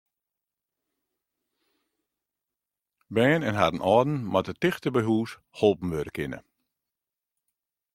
[3.15, 6.39] Bern en harren âlden moatte tichteby hús holpen wurde kinne.